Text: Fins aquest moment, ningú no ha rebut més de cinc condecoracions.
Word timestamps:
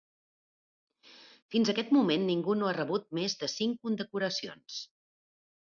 Fins 1.55 1.69
aquest 1.73 1.91
moment, 1.99 2.25
ningú 2.31 2.57
no 2.63 2.71
ha 2.71 2.75
rebut 2.79 3.07
més 3.21 3.39
de 3.45 3.53
cinc 3.59 3.81
condecoracions. 3.87 4.83